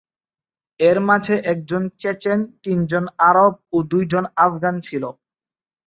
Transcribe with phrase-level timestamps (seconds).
[0.79, 5.03] এর মাঝে একজন চেচেন, তিনজন আরব ও দুইজন আফগান ছিল।